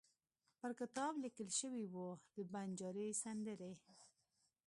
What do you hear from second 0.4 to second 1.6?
پر کتاب لیکل